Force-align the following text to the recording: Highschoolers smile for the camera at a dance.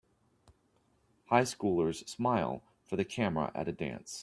Highschoolers 1.29 2.09
smile 2.09 2.63
for 2.85 2.95
the 2.95 3.05
camera 3.05 3.51
at 3.53 3.67
a 3.67 3.71
dance. 3.71 4.19